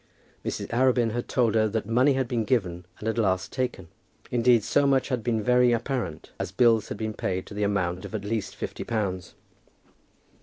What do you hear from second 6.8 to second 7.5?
had been paid